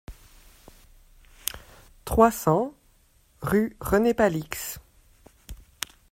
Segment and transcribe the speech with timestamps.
[2.05, 2.73] trois cents
[3.41, 4.79] rue René Palix